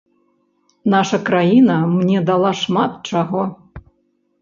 Наша 0.93 1.19
краіна 1.27 1.77
мне 1.93 2.25
дала 2.33 2.51
шмат 2.65 2.91
чаго. 3.15 3.41